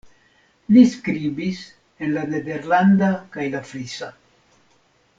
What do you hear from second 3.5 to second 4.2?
la frisa.